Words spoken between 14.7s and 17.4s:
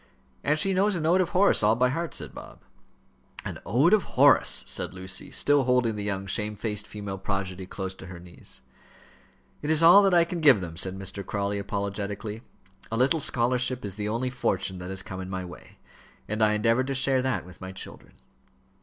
that has come in my way, and I endeavour to share